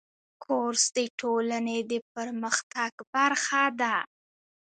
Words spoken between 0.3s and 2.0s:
کورس د ټولنې د